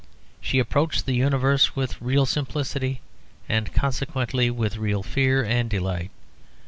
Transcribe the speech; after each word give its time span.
She 0.41 0.57
approached 0.57 1.05
the 1.05 1.13
universe 1.13 1.75
with 1.75 2.01
real 2.01 2.25
simplicity, 2.25 3.01
and, 3.47 3.71
consequently, 3.71 4.49
with 4.49 4.77
real 4.77 5.03
fear 5.03 5.43
and 5.43 5.69
delight. 5.69 6.09